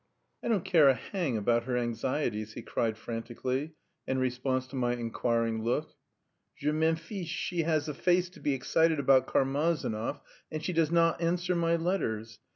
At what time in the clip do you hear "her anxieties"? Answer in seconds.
1.65-2.53